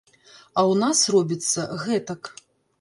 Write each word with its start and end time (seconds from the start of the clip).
А 0.57 0.61
ў 0.71 0.79
нас 0.83 1.03
робіцца 1.17 1.69
гэтак. 1.85 2.21